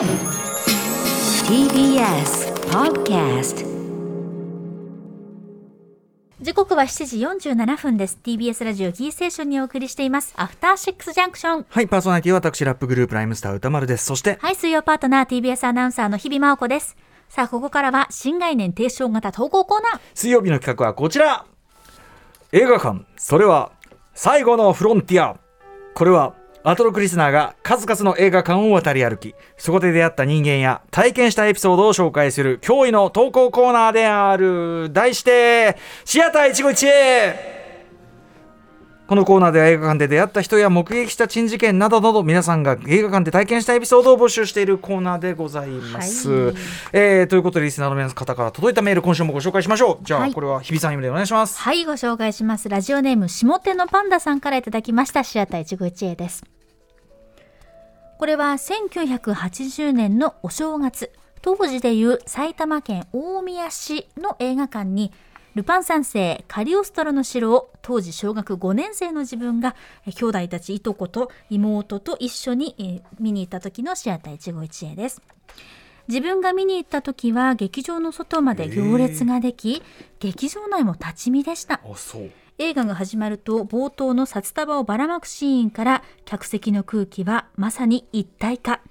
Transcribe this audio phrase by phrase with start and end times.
[0.00, 0.08] TBS
[2.70, 3.66] Podcast
[6.40, 8.18] 時刻は7時47分です。
[8.24, 10.32] TBS ラジオキーステーションにお送りしています。
[10.38, 14.06] アフターシックスジャンクションはい、パーソナリティは私、ラップグループライムスター歌丸です。
[14.06, 16.96] そして、はい水曜パートナー TBS アナウンサーの日々真央子です。
[17.28, 20.00] さあここからは新概念提唱型投稿コーナー。
[20.14, 21.44] 水曜日の企画はこちら。
[22.52, 23.72] 映画館、それは
[24.14, 25.36] 最後のフロンティア。
[25.92, 34.92] これは、アトロクリスナーが数々の映画館を渡り歩き、そこで出会った人間や体験したエピソードを紹介する驚異の投稿コーナーである。
[34.92, 37.60] 題して、シアター一期一会
[39.10, 46.30] このコーナーでは映画館で出会った人や目撃した珍事件などなど皆さんが映画館で体験したエピソードを募集しているコーナーでございます。
[46.30, 46.54] はい
[46.92, 50.04] えーということでリスナーの皆方から届いたメール今週もご紹介しましょう。
[50.04, 51.58] じゃあ、はいこれは日比さん読みでお願いします。
[51.58, 56.44] はいご紹介しますラジオネーム下手のパンダさんからいただきましたシアター一期一会です
[58.20, 61.10] これは1980年のお正月。
[61.40, 65.10] 当時でいう埼玉県大宮市の映画館に
[65.54, 75.22] ルパン三世カリオストロの城を当時小学5年生の自分が兄弟たちいとこと妹と一緒に見に行った時のシアター一期一会です。
[76.06, 79.82] 自分が見に行った時は劇場の外まで行列ができ、
[80.18, 81.80] 劇場内も立ち見でした。
[81.82, 82.30] あ、そう。
[82.60, 88.82] 映画が始まると冒頭の札束をばらまくシーンから客席の空気はまさに一体化。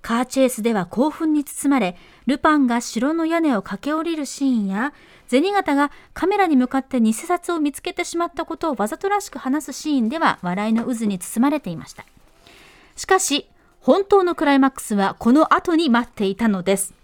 [0.00, 4.94] カーチェイスでは興奮に包まれルパンが城の屋根を駆け下りるシーンや
[5.26, 12.06] 銭形がカメラに向かって偽札を見つけてしまったことをわざとらしく話すシーンでは笑いの渦に包まれていました。
[12.94, 16.94] しかし本当のクライマックスはこの後に待っていたのです。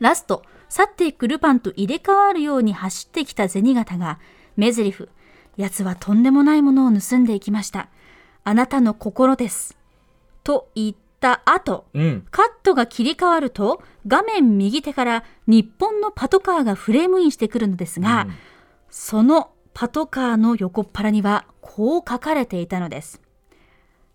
[0.00, 4.18] ラスト、去っていくルパンと入れ替わるように走ってきた銭形が、
[4.56, 5.08] 目台詞、
[5.60, 7.88] 奴はとんでもないものを盗んでいきました。
[8.44, 9.76] あなたの心です。
[10.42, 12.26] と言った後、うん。
[12.30, 18.34] カットが切り替わると、画面右手から日本のパトカーがフレームインしてくるのですが、うん
[18.90, 23.20] そのパトカーの横っ腹には、こう書かれていたのです。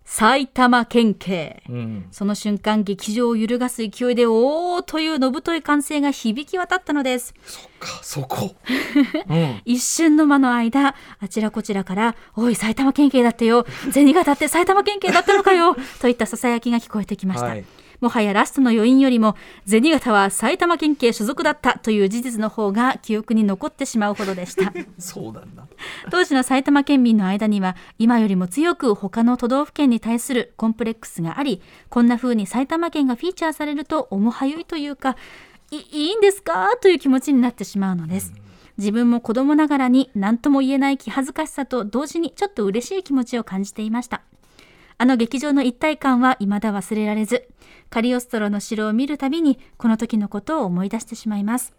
[0.08, 1.64] 埼玉県警。
[1.68, 2.06] うん。
[2.12, 7.34] その瞬間、劇場を揺るがす勢いで、おーというのぶとい歓声が響き渡ったのです。
[7.80, 8.54] か、そこ。
[9.28, 9.60] うん。
[9.64, 17.46] 一瞬の間の間、あちらこちらから、おい、埼玉県警だってよ、銭形って埼玉県警だったのかよ、といった囁きが聞こえてきました。
[17.46, 17.64] はい
[18.00, 19.36] もはやラストの余韻よりも、
[19.66, 24.72] 銭形は埼玉県警所属だったという事実の方が記憶に残ってしまうほどでした。
[24.98, 25.66] そうなんだ。
[26.10, 35.16] 当時の埼玉県民の間には今よりも強く他の都道府県に対するコンプレックスがありこんな風に埼玉県がフィーチャーされると面はゆいというか
[35.70, 36.76] いいいんですか？
[36.80, 38.32] という気持ちになってしまうのです。
[38.78, 44.22] 自分も子供ながらに何とも言えない気恥ずかしさと同時にちょっと嬉しい気持ちを感じていました。
[44.98, 47.48] あの劇場の一体感は未だ忘れられず、
[47.90, 51.74] カリオストロの城を見るたびにこの時のことを思い出してしまいます。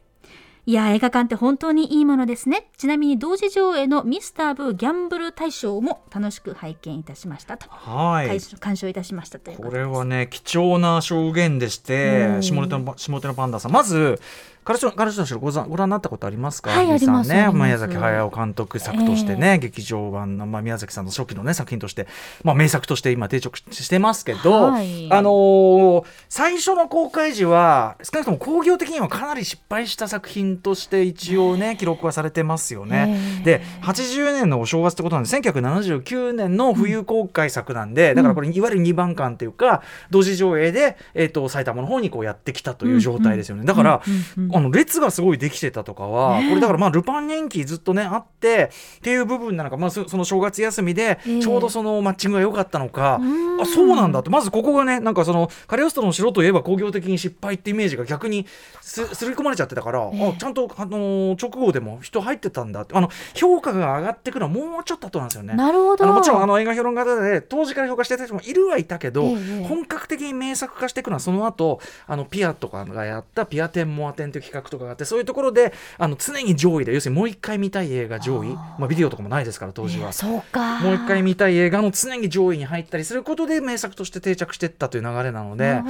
[0.68, 2.68] いや、映画館って本当にいいものですね。
[2.76, 7.70] ちなみに同時上映のミスターブーギャンブル大賞も楽しく拝見いたしましたと。
[7.70, 8.40] はい。
[8.60, 14.20] 鑑賞いたしましたというこれはね貴重な証言でして、うん下手の下手のパンダさんまず
[14.68, 16.72] カルチョカルチョの城ござご覧になったことありますか？
[16.72, 17.50] はいね。
[17.54, 22.06] 宮崎駿監督作としてね、劇場版の、まあ、宮崎さんの初期のね作品として、
[22.44, 25.10] まあ、名作として今定着してますけど、はい。
[25.10, 33.40] あのー最初の公開時は少なくとも興行的にはかなり失敗した作品として一応ね記録はされてますよね。
[33.46, 33.60] ええ。
[33.60, 51.42] で80年のお正月ってことなんで1979年の冬公開作なんで、だからこれいわゆる2番館っていうか同時上映で、えー、と埼玉の方にこうやってきたという状態ですよね、だから、うんうんうんあの列がすごいできてたとかは、これだからまあルパン人気ずっとねあってっていう部分なのか、まあ、そその正月休みでええ。
[51.42, 53.62] ちょうどそのマッチングが良かったのか、うん。
[53.62, 58.46] あそうなんだってまずここがねなんかそのカリオストロの城といえば工業的に失敗ってイメージが逆に
[58.82, 62.96] すすり込まれちゃってたから、あちゃんと、あのー直後でも人入ってたんだって。
[62.96, 65.54] あの評価が上がってくるのはもうちょっと後なんですよね。
[65.56, 66.04] なるほど。
[66.04, 78.48] あのもちろんあの映画評論家で当時から評価してた人もいるはいたけど、ええ本格的に名作化していくのはその後あのピアとかがやったピア展モア展という企画とかがあってそういうところであの常に上位で要するにもう一回見たい映画上位
[78.78, 80.14] まあ、ビデオとかもないですから当時は。
[80.14, 80.80] そうか。
[80.80, 85.82] もう一回見たい映画の常に上位に入ったりすることで名作として定着していったという流れなので。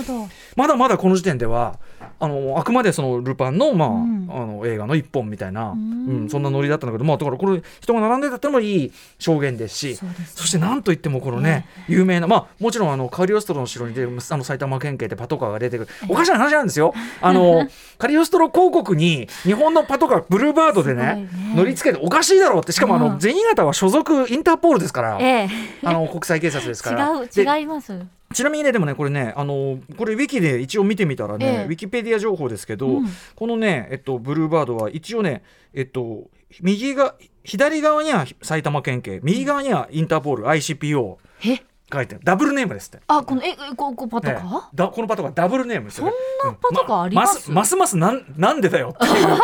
[0.55, 1.79] まだまだこの時点では
[2.19, 16.93] あのあくまでそのルパンの,、まあうんあの映画の一本みたいな、んうんそんなノリだったんだけど、まあ、だからこれ人が並んでたってのもいい証言ですしねそしてなんといってもこのね、有名な、まあ、もちろんあのカリオストロの城に出るあの埼玉県警でパトカーが出てくるおかしな話なんですよ。
[17.21, 17.67] あの
[17.97, 25.17] カリオストロ広告に日本のパトカーブルーバードでねね乗り付けておかしいだろうってしかもあうんの銭形は所属インターポールですから。
[25.19, 25.49] ええ。
[25.83, 27.09] あの国際警察ですから。
[27.19, 27.99] 違うで違います。
[28.33, 35.43] ちなみにねでもねこれねあのこれウィキで一応見てみたらね、ええウィキペディア情報ですけど、うんこのねえっとブルーバードは一応ね
[35.73, 36.29] えっと
[36.61, 41.63] 右が左側には埼玉県警右側にはインターポール ICPO え？
[41.91, 42.99] 書いてダブルネームですって。
[43.07, 44.35] あこのええここパトええ。
[44.35, 46.13] カだこのパトカーダブルネームですよね。
[46.41, 47.49] そんなパトカーあります？
[47.49, 49.35] うんますますなんなんでだよっていう、う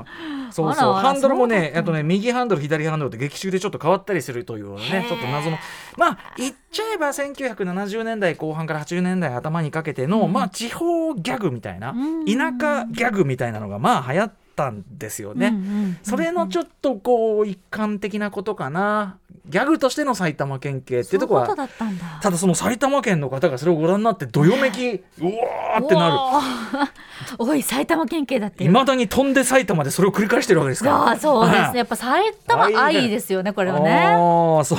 [0.00, 0.04] ん。
[0.52, 0.92] そうそう。
[0.94, 5.58] ハンドルもねあとね右ハンドル左ハンドルって劇中でちょっと変わったりするというねちょっと謎の。
[5.96, 12.24] まあ言っちゃえば1970年代後半から80年代頭にかけての、まあ地方ギャグみたいな、うん。
[12.26, 15.48] 田舎ギャグみたいなのがまあ流行ったんですよね。
[15.48, 21.54] うんうんそれのちょっとこう一環的なことかなギャグとしての埼玉県警っていうところはた
[21.84, 22.18] んだ。
[22.20, 25.84] ただその埼玉県の方がそれをご覧になってどよめきうわー。
[25.84, 26.90] ってなる。
[27.38, 30.90] おい埼玉県警だっていまだに飛んで埼玉でそれを繰り返してるわけですいか。
[30.90, 31.78] らやーそうですね。
[31.78, 33.90] やっぱ埼玉愛ですよねこれはね。
[34.14, 34.78] ああそう。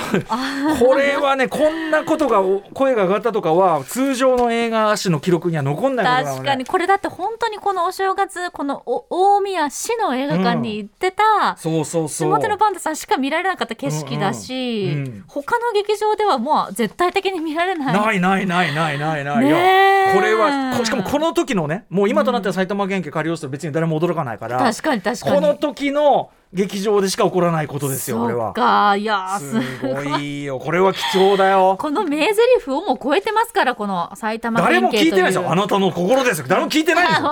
[0.80, 6.32] これはねこんなことがお声が上がったとかは通常の映画史の記録には残んないね。
[6.32, 6.66] 確かに。
[6.66, 12.32] これだって本当にこのお正月このお大宮市の映画館に行ってた、そうそうそう。
[12.32, 17.94] 下手のパンダさんしか見られなかった景色だし、うんうんうん他の劇場ではもう絶対的に見られない。
[17.94, 25.36] ないないないないないない、いねこれはこしかもこの時のねもう今となっては埼玉県警借り寄せて別に誰も驚かないから、確かに確かに。
[25.36, 28.50] この時の劇場でしか起こらないことですよこれそは。
[28.52, 30.44] っかいやーすすごい。
[30.46, 31.76] よこれは貴重だよ。
[31.78, 35.50] この名台詞をもう超えてますからこの埼玉誰も県警とい聞いてないですよ。
[35.50, 35.56] あう。
[35.58, 36.46] なたの心ですよ。
[36.48, 37.32] 誰も聞いてないですよ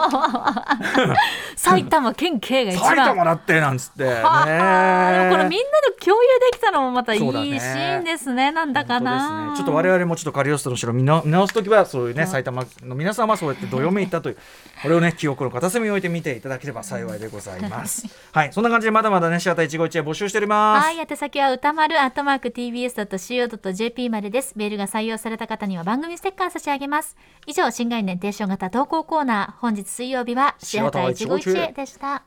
[1.56, 3.08] 埼玉県警が一埼番。
[3.10, 4.04] 玉だってなんつって。
[4.04, 9.52] ねこれみんなで共有できたのもまたいいシーンですねなんだかな。
[9.52, 14.38] ね、ちょっと我々もちょっとカリオストの城見な見直す時はそういうね埼玉の皆様はそうやってどよめいたという
[14.84, 18.08] これをね記憶の片隅に置いて見ていただければ幸いでございます。
[18.34, 24.54] はいそんな感じでまだまだねシアター一期一会募集しておりますはい、宛先は歌丸アットマーク tbs.co.jp までです。
[24.56, 27.16] メールが採用された方には番組ステッカー差し上げます。
[27.48, 32.24] 以上、新概念提唱型投稿コーナー、本日水曜日はシアター一期一会でした。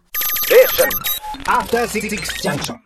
[1.46, 2.08] After Six
[2.42, 2.76] Junction.